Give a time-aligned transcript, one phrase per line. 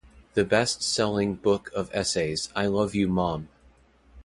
[0.33, 3.49] The best-selling book of essays I Love You, Mom!